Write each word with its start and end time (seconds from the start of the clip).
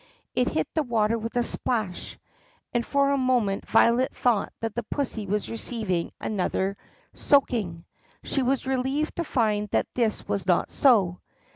It 0.33 0.47
hit 0.49 0.67
the 0.73 0.81
water 0.81 1.15
with 1.15 1.35
a 1.35 1.43
splash, 1.43 2.17
and 2.73 2.83
for 2.83 3.11
a 3.11 3.19
moment 3.19 3.69
Violet 3.69 4.11
thought 4.15 4.51
that 4.59 4.73
the 4.73 4.81
pussy 4.81 5.27
was 5.27 5.47
receiving 5.51 6.09
another 6.19 6.75
soaking. 7.13 7.85
She 8.23 8.41
was 8.41 8.65
relieved 8.65 9.17
to 9.17 9.23
find 9.23 9.69
that 9.69 9.85
this 9.93 10.27
was 10.27 10.47
not 10.47 10.71
so. 10.71 11.19